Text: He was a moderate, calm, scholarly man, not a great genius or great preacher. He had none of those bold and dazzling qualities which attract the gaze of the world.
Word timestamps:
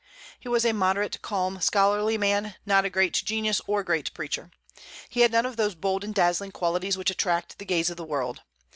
He 0.39 0.49
was 0.49 0.65
a 0.65 0.73
moderate, 0.73 1.21
calm, 1.21 1.61
scholarly 1.61 2.17
man, 2.17 2.55
not 2.65 2.85
a 2.85 2.89
great 2.89 3.13
genius 3.13 3.61
or 3.67 3.83
great 3.83 4.11
preacher. 4.15 4.49
He 5.09 5.19
had 5.21 5.31
none 5.31 5.45
of 5.45 5.57
those 5.57 5.75
bold 5.75 6.03
and 6.03 6.11
dazzling 6.11 6.53
qualities 6.53 6.97
which 6.97 7.11
attract 7.11 7.59
the 7.59 7.65
gaze 7.65 7.91
of 7.91 7.97
the 7.97 8.03
world. 8.05 8.41